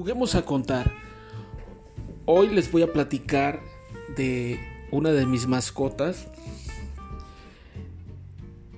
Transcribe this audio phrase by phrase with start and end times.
[0.00, 0.90] Juguemos a contar.
[2.24, 3.60] Hoy les voy a platicar
[4.16, 4.58] de
[4.90, 6.26] una de mis mascotas.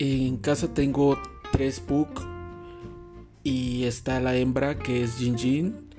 [0.01, 1.17] En casa tengo
[1.53, 2.09] tres Pug
[3.45, 5.95] y está la hembra que es Jinjin.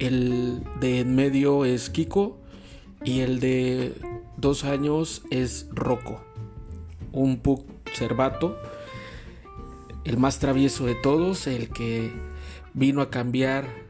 [0.00, 2.36] El de en medio es Kiko
[3.04, 3.94] y el de
[4.36, 6.24] dos años es Rocco.
[7.12, 8.58] Un Pug cervato,
[10.02, 12.10] el más travieso de todos, el que
[12.74, 13.89] vino a cambiar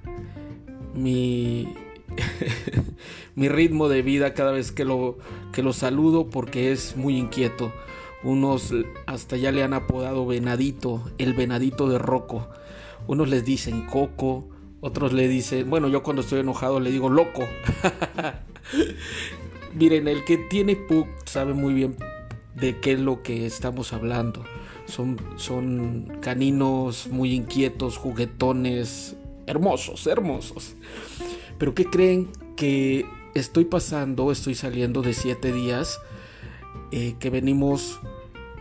[0.95, 1.69] mi,
[3.35, 5.19] mi ritmo de vida cada vez que lo,
[5.53, 7.73] que lo saludo porque es muy inquieto.
[8.23, 8.75] Unos
[9.07, 12.49] hasta ya le han apodado venadito, el venadito de Rocco.
[13.07, 14.49] Unos les dicen coco,
[14.81, 17.43] otros le dicen, bueno, yo cuando estoy enojado le digo loco.
[19.75, 21.97] Miren, el que tiene Pug sabe muy bien
[22.55, 24.45] de qué es lo que estamos hablando.
[24.87, 29.17] Son, son caninos muy inquietos, juguetones,
[29.51, 30.75] hermosos, hermosos.
[31.59, 34.33] Pero ¿qué creen que estoy pasando?
[34.33, 35.99] Estoy saliendo de siete días
[36.93, 38.01] eh, que venimos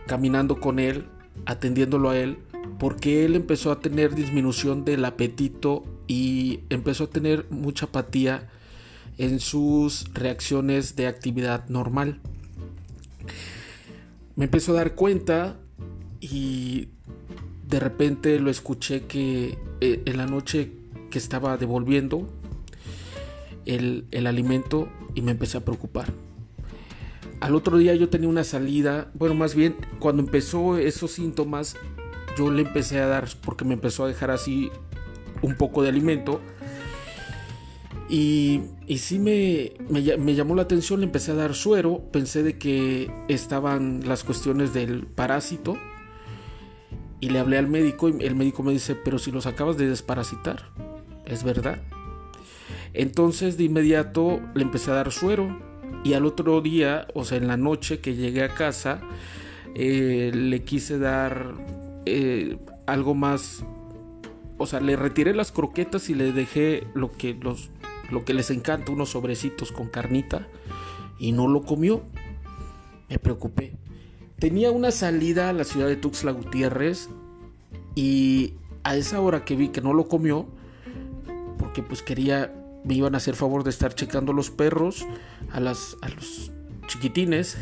[0.06, 1.06] caminando con él,
[1.46, 2.38] atendiéndolo a él,
[2.78, 8.50] porque él empezó a tener disminución del apetito y empezó a tener mucha apatía
[9.18, 12.20] en sus reacciones de actividad normal.
[14.34, 15.56] Me empezó a dar cuenta
[16.20, 16.88] y
[17.68, 20.72] de repente lo escuché que eh, en la noche
[21.10, 22.26] que estaba devolviendo
[23.66, 26.12] el, el alimento y me empecé a preocupar.
[27.40, 31.76] Al otro día yo tenía una salida, bueno, más bien cuando empezó esos síntomas,
[32.36, 34.70] yo le empecé a dar, porque me empezó a dejar así
[35.42, 36.40] un poco de alimento.
[38.10, 42.42] Y, y sí me, me, me, llamó la atención, le empecé a dar suero, pensé
[42.42, 45.76] de que estaban las cuestiones del parásito.
[47.20, 49.88] Y le hablé al médico y el médico me dice, pero si los acabas de
[49.88, 50.70] desparasitar
[51.30, 51.82] es verdad.
[52.92, 55.56] Entonces de inmediato le empecé a dar suero
[56.02, 59.00] y al otro día, o sea, en la noche que llegué a casa,
[59.74, 61.54] eh, le quise dar
[62.06, 63.64] eh, algo más,
[64.58, 67.70] o sea, le retiré las croquetas y le dejé lo que, los,
[68.10, 70.48] lo que les encanta, unos sobrecitos con carnita,
[71.18, 72.02] y no lo comió.
[73.08, 73.76] Me preocupé.
[74.38, 77.10] Tenía una salida a la ciudad de Tuxtla Gutiérrez
[77.94, 80.46] y a esa hora que vi que no lo comió,
[81.70, 85.06] porque pues quería, me iban a hacer favor de estar checando los perros
[85.52, 86.50] a, las, a los
[86.88, 87.56] chiquitines.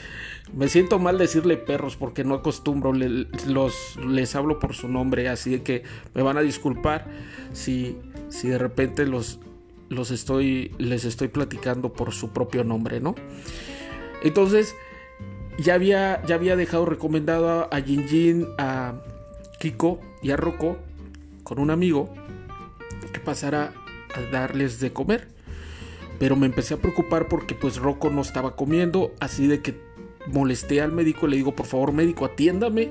[0.54, 5.28] me siento mal decirle perros porque no acostumbro, le, los, les hablo por su nombre,
[5.28, 5.82] así que
[6.14, 7.08] me van a disculpar
[7.52, 7.98] si,
[8.30, 9.38] si de repente los,
[9.90, 13.14] los estoy, les estoy platicando por su propio nombre, ¿no?
[14.22, 14.74] Entonces,
[15.58, 18.94] ya había, ya había dejado recomendado a Jinjin, a
[19.60, 20.78] Kiko y a Rocco
[21.42, 22.14] con un amigo
[23.12, 23.72] que pasara
[24.14, 25.28] a darles de comer.
[26.18, 29.80] Pero me empecé a preocupar porque pues Rocco no estaba comiendo, así de que
[30.26, 32.90] molesté al médico y le digo, por favor médico, atiéndame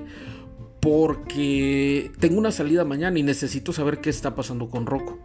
[0.81, 5.19] porque tengo una salida mañana y necesito saber qué está pasando con Rocco.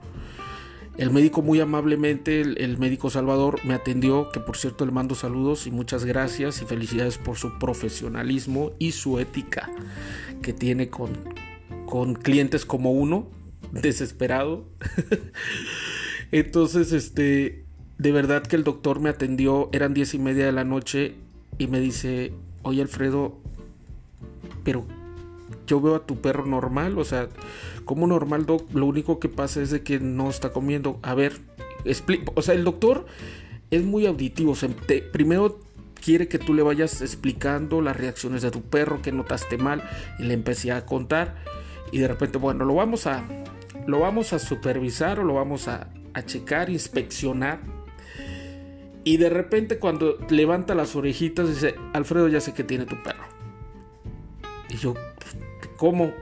[0.98, 5.14] El médico muy amablemente, el, el, médico Salvador, me atendió, que por cierto le mando
[5.14, 9.70] saludos y muchas gracias y felicidades por su profesionalismo y su ética
[10.40, 11.10] que tiene con,
[11.86, 13.28] con clientes como uno,
[13.72, 14.68] desesperado.
[16.32, 17.64] Entonces, este,
[17.98, 21.14] de verdad que el doctor me atendió, eran diez y media de la noche
[21.58, 22.32] y me dice,
[22.62, 23.38] oye Alfredo,
[24.64, 24.84] pero
[25.66, 27.28] yo veo a tu perro normal, o sea,
[27.84, 30.98] como normal, doc, lo único que pasa es de que no está comiendo.
[31.02, 31.40] A ver,
[32.34, 33.06] o sea, el doctor
[33.70, 34.68] es muy auditivo, o sea,
[35.12, 35.60] primero
[36.02, 39.82] quiere que tú le vayas explicando las reacciones de tu perro, que notaste mal,
[40.18, 41.36] y le empecé a contar,
[41.92, 43.24] y de repente, bueno, lo vamos a,
[43.86, 47.60] lo vamos a supervisar o lo vamos a, a checar, inspeccionar.
[49.04, 53.24] Y de repente cuando levanta las orejitas dice, Alfredo ya sé que tiene tu perro.
[54.68, 54.94] Y yo,
[55.76, 56.12] ¿cómo?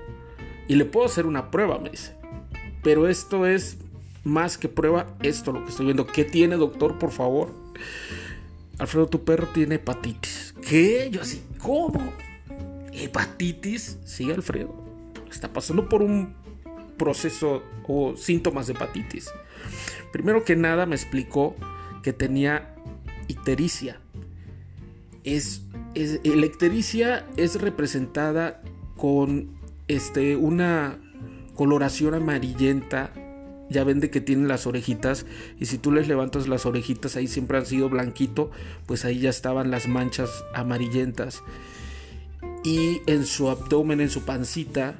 [0.69, 2.15] Y le puedo hacer una prueba, me dice.
[2.83, 3.79] Pero esto es
[4.25, 6.07] más que prueba, esto lo que estoy viendo.
[6.07, 7.51] ¿Qué tiene, doctor, por favor?
[8.79, 10.55] Alfredo, tu perro tiene hepatitis.
[10.67, 11.09] ¿Qué?
[11.11, 12.13] Yo así, ¿cómo?
[12.93, 13.99] ¿Hepatitis?
[14.05, 14.75] Sí, Alfredo.
[15.31, 16.35] Está pasando por un
[16.97, 19.31] proceso o síntomas de hepatitis.
[20.13, 21.57] Primero que nada me explicó
[22.03, 22.75] que tenía
[23.29, 24.01] ictericia.
[25.25, 25.63] Es,
[25.95, 28.63] es, la ictericia es representada
[28.97, 29.51] con
[29.89, 30.99] este, una
[31.55, 33.13] coloración amarillenta.
[33.71, 35.25] Ya ven de que tienen las orejitas
[35.59, 38.51] y si tú les levantas las orejitas ahí siempre han sido blanquito,
[38.87, 41.43] pues ahí ya estaban las manchas amarillentas.
[42.63, 44.97] Y en su abdomen, en su pancita,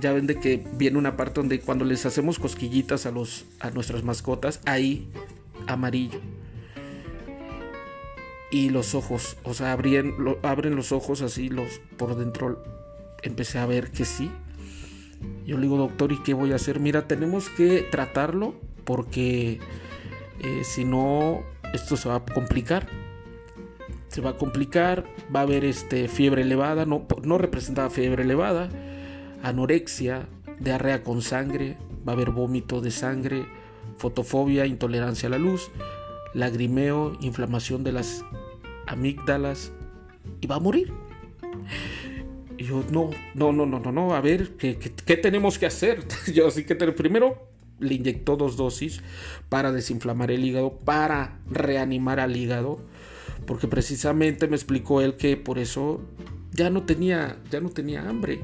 [0.00, 3.70] ya ven de que viene una parte donde cuando les hacemos cosquillitas a los a
[3.70, 5.08] nuestras mascotas, ahí
[5.66, 6.20] amarillo.
[8.50, 10.14] Y los ojos, o sea, abren,
[10.76, 12.62] los ojos así, los por dentro
[13.22, 14.30] empecé a ver que sí.
[15.44, 16.78] Yo le digo, doctor, ¿y qué voy a hacer?
[16.78, 18.54] Mira, tenemos que tratarlo
[18.84, 19.58] porque
[20.40, 21.42] eh, si no,
[21.72, 22.86] esto se va a complicar.
[24.08, 25.04] Se va a complicar,
[25.34, 28.68] va a haber este, fiebre elevada, no, no representaba fiebre elevada,
[29.44, 30.26] anorexia,
[30.58, 31.76] diarrea con sangre,
[32.06, 33.46] va a haber vómito de sangre,
[33.96, 35.70] fotofobia, intolerancia a la luz,
[36.32, 38.24] lagrimeo, inflamación de las
[38.86, 39.72] amígdalas
[40.40, 40.92] y va a morir.
[42.56, 46.04] Y yo, no, no, no, no, no, no, a ver, ¿qué, qué, tenemos que hacer?
[46.32, 47.48] Yo así que primero
[47.80, 49.02] le inyectó dos dosis
[49.48, 52.78] para desinflamar el hígado, para reanimar al hígado,
[53.46, 56.00] porque precisamente me explicó él que por eso
[56.52, 58.40] ya no tenía, ya no tenía hambre,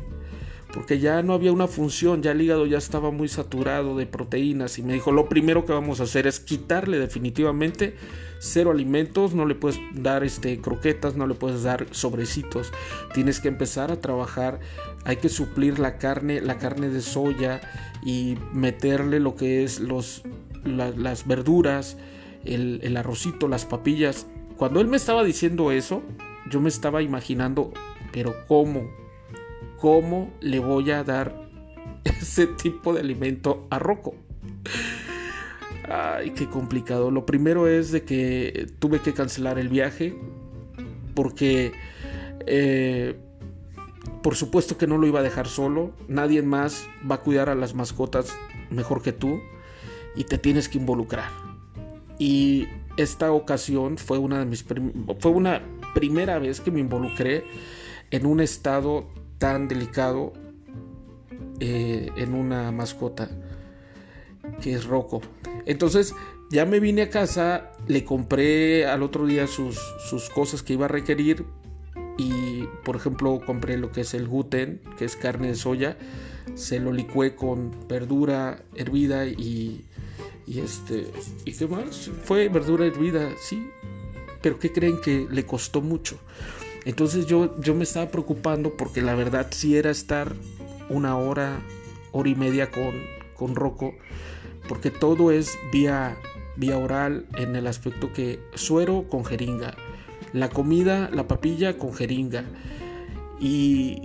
[0.72, 4.78] porque ya no había una función, ya el hígado ya estaba muy saturado de proteínas
[4.78, 7.96] y me dijo, lo primero que vamos a hacer es quitarle definitivamente
[8.38, 12.72] cero alimentos, no le puedes dar este croquetas, no le puedes dar sobrecitos,
[13.12, 14.60] tienes que empezar a trabajar,
[15.04, 17.60] hay que suplir la carne, la carne de soya
[18.02, 20.22] y meterle lo que es los
[20.64, 21.96] las verduras,
[22.44, 24.26] el, el arrocito, las papillas.
[24.56, 26.02] Cuando él me estaba diciendo eso,
[26.50, 27.72] yo me estaba imaginando,
[28.12, 28.90] pero ¿cómo?
[29.80, 31.48] ¿Cómo le voy a dar
[32.04, 34.14] ese tipo de alimento a Rocco?
[35.88, 37.10] Ay, qué complicado.
[37.10, 40.14] Lo primero es de que tuve que cancelar el viaje
[41.14, 41.72] porque
[42.46, 43.16] eh,
[44.22, 45.92] por supuesto que no lo iba a dejar solo.
[46.08, 48.36] Nadie más va a cuidar a las mascotas
[48.70, 49.40] mejor que tú
[50.14, 51.30] y te tienes que involucrar.
[52.18, 52.66] Y
[52.96, 55.62] esta ocasión fue una de mis fue una
[55.94, 57.44] primera vez que me involucré
[58.10, 59.06] en un estado
[59.40, 60.34] tan delicado
[61.60, 63.30] eh, en una mascota
[64.60, 65.22] que es Rocco.
[65.64, 66.14] Entonces
[66.50, 70.84] ya me vine a casa, le compré al otro día sus, sus cosas que iba
[70.84, 71.46] a requerir
[72.18, 75.96] y por ejemplo compré lo que es el gluten, que es carne de soya,
[76.54, 79.86] se lo licué con verdura hervida y,
[80.46, 81.10] y este
[81.46, 83.70] y qué más fue verdura hervida, sí,
[84.42, 86.18] pero qué creen que le costó mucho.
[86.84, 90.32] Entonces yo, yo me estaba preocupando porque la verdad sí era estar
[90.88, 91.60] una hora,
[92.12, 92.94] hora y media con,
[93.34, 93.94] con Rocco,
[94.68, 96.16] porque todo es vía,
[96.56, 99.74] vía oral en el aspecto que suero con jeringa,
[100.32, 102.44] la comida, la papilla con jeringa
[103.40, 104.02] y,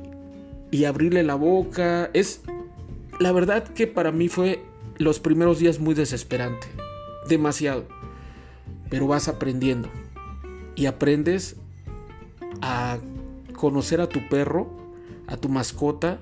[0.71, 2.09] y abrirle la boca.
[2.13, 2.41] Es
[3.19, 4.61] la verdad que para mí fue
[4.97, 6.67] los primeros días muy desesperante,
[7.27, 7.85] demasiado,
[8.89, 9.89] pero vas aprendiendo
[10.75, 11.55] y aprendes
[12.61, 12.97] a
[13.55, 14.69] conocer a tu perro,
[15.27, 16.19] a tu mascota,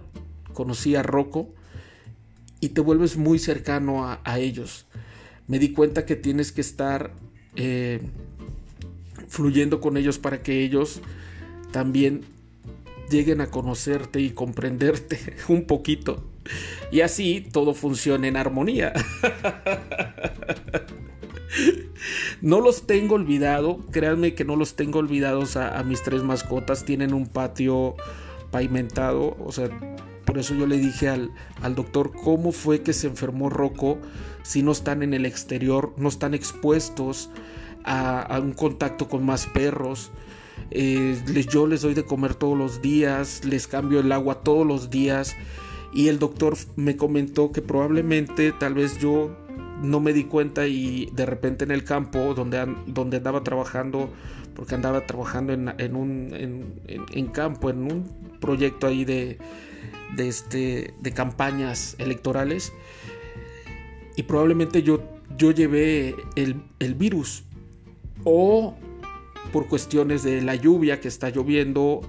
[0.53, 1.49] conocí a Rocco
[2.59, 4.85] y te vuelves muy cercano a, ellos.
[5.47, 7.11] Me di cuenta que tienes que estar
[7.55, 8.01] eh,
[9.27, 11.01] fluyendo con ellos para que ellos
[11.71, 12.21] también
[13.09, 16.23] lleguen a conocerte y comprenderte un poquito.
[16.91, 18.93] Y así todo funciona en armonía.
[22.43, 26.83] No los tengo olvidado, créanme que no los tengo olvidados a, mis tres mascotas.
[26.83, 27.95] Tienen un patio
[28.51, 29.69] pavimentado, o sea,
[30.25, 31.31] por eso yo le dije al,
[31.73, 33.97] doctor cómo fue que se enfermó Rocco
[34.43, 37.29] si no están en el exterior, no están expuestos
[37.85, 40.11] a, un contacto con más perros.
[40.69, 41.17] Eh,
[41.49, 45.33] yo les doy de comer todos los días, les cambio el agua todos los días.
[45.93, 49.33] Y el doctor me comentó que probablemente tal vez yo
[49.83, 54.09] no me di cuenta y de repente en el campo donde, donde andaba trabajando,
[54.55, 58.09] porque andaba trabajando en, un en, campo, en un
[58.39, 59.37] proyecto ahí de,
[60.15, 62.71] de, este, de campañas electorales,
[64.15, 65.03] y probablemente yo,
[65.37, 67.43] yo llevé el, el virus,
[68.23, 68.75] o
[69.51, 72.01] por cuestiones de la lluvia que está lloviendo,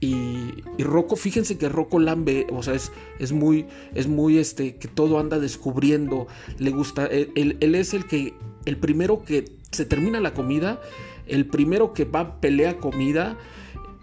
[0.00, 0.43] y,
[0.78, 4.88] y, Rocco, fíjense que Rocco Lambe, o sea, es, es, muy, es muy, este, que
[4.88, 6.26] todo anda descubriendo,
[6.58, 8.34] le gusta, él, es el que,
[8.64, 10.80] el primero que se termina la comida,
[11.26, 13.38] el primero que va pelea comida,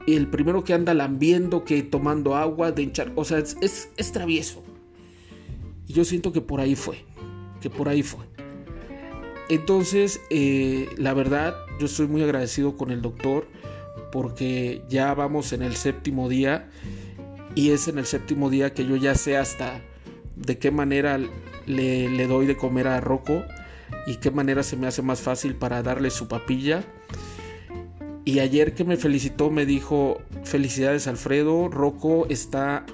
[0.08, 4.63] el primero que anda lambiendo, que tomando agua, de hinchar, o sea, es, es, travieso.
[5.88, 7.05] Y yo siento que por ahí fue,
[7.62, 8.25] que por ahí fue.
[9.50, 13.48] Entonces, eh, la verdad, yo estoy muy agradecido con el doctor
[14.12, 16.70] porque ya vamos en el séptimo día
[17.56, 19.82] y es en el séptimo día que yo ya sé hasta
[20.36, 21.20] de qué manera
[21.65, 23.44] le, doy de comer a Rocco
[24.08, 26.84] y qué manera se me hace más fácil para darle su papilla.
[28.24, 32.86] Y ayer que me felicitó me dijo, felicidades Alfredo, Rocco está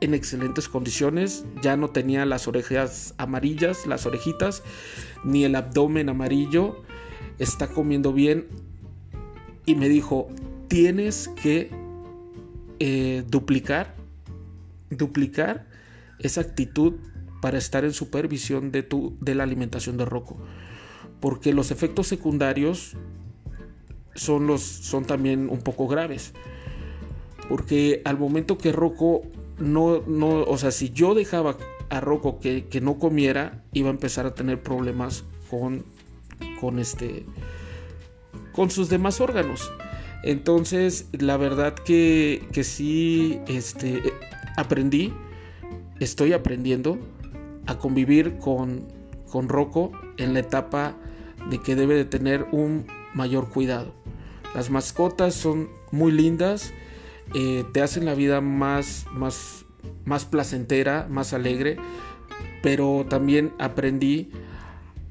[0.00, 4.62] en excelentes condiciones, ya no tenía las orejas amarillas, las orejitas,
[5.24, 6.82] ni el abdomen amarillo,
[7.38, 8.46] está comiendo bien
[9.66, 10.28] y me dijo,
[10.74, 11.70] tienes que
[12.80, 13.94] eh, duplicar,
[14.90, 15.68] duplicar
[16.18, 16.94] esa actitud
[17.40, 20.36] para estar en supervisión de, tu, de la alimentación de Rocco.
[21.20, 22.96] Porque los efectos secundarios
[24.16, 26.32] son, los, son también un poco graves.
[27.48, 29.22] Porque al momento que Rocco
[29.58, 31.56] no, no, o sea, si yo dejaba
[31.88, 35.84] a Rocco que, que no comiera, iba a empezar a tener problemas con,
[36.60, 37.24] con este,
[38.52, 39.70] con sus demás órganos.
[40.26, 44.02] Entonces, la verdad que, que sí, este,
[44.56, 45.12] aprendí,
[46.00, 46.98] estoy aprendiendo
[47.66, 48.88] a convivir con,
[49.30, 50.96] con Rocco en la etapa
[51.50, 53.92] de que debe de tener un mayor cuidado.
[54.54, 56.72] Las mascotas son muy lindas,
[57.34, 59.66] eh, te hacen la vida más, más,
[60.06, 61.76] más placentera, más alegre,
[62.62, 64.30] pero también aprendí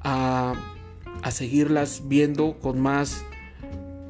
[0.00, 0.54] a,
[1.22, 3.24] a seguirlas viendo con más,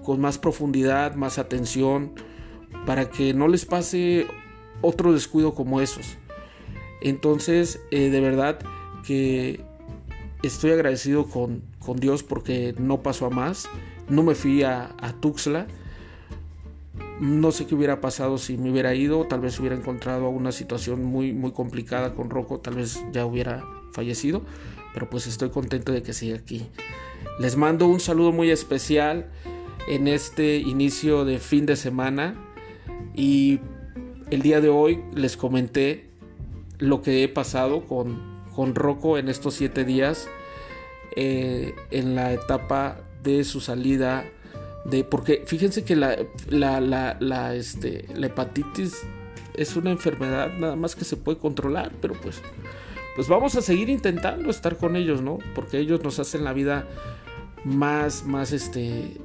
[0.05, 2.13] con más profundidad, más atención,
[2.87, 4.27] para que no les pase
[4.83, 6.17] otro descuido como esos.
[7.01, 8.59] Entonces, eh, de verdad
[9.05, 9.61] que
[10.43, 13.69] estoy agradecido con, con, Dios porque no pasó a más.
[14.09, 15.67] No me fui a, a, Tuxtla.
[17.21, 19.27] No sé qué hubiera pasado si me hubiera ido.
[19.27, 22.61] Tal vez hubiera encontrado una situación muy, muy complicada con Rocco.
[22.61, 24.43] Tal vez ya hubiera fallecido.
[24.93, 26.67] Pero pues estoy contento de que siga aquí.
[27.39, 29.31] Les mando un saludo muy especial
[29.89, 32.35] en este inicio de fin de semana.
[33.15, 33.61] Y
[34.31, 36.11] el día de hoy les comenté
[36.79, 40.29] lo que he pasado con, con Rocco en estos siete días
[41.17, 44.25] eh, en la etapa de su salida
[44.85, 46.17] de porque fíjense que la,
[46.49, 49.03] la, la, la, este, la hepatitis
[49.55, 52.43] es una enfermedad nada más que se puede controlar pero pues
[53.17, 56.87] pues vamos a seguir intentando estar con ellos no porque ellos nos hacen la vida
[57.65, 59.17] más más este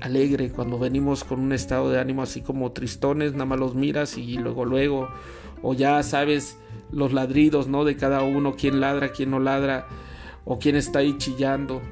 [0.00, 4.16] alegre cuando venimos con un estado de ánimo así como tristones nada más los miras
[4.16, 5.08] y luego luego
[5.62, 6.56] o ya sabes
[6.90, 7.84] los ladridos, ¿no?
[7.84, 9.86] De cada uno, quién ladra, quién no ladra,
[10.44, 11.82] o quién está ahí chillando.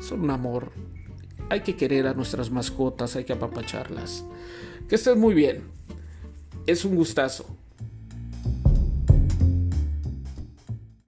[0.00, 0.72] Son un amor.
[1.48, 4.24] Hay que querer a nuestras mascotas, hay que apapacharlas.
[4.88, 5.62] Que estén muy bien.
[6.66, 7.46] Es un gustazo.